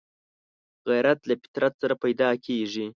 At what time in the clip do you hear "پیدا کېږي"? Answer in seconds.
2.03-2.85